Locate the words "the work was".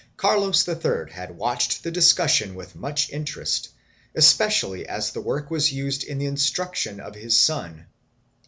5.11-5.71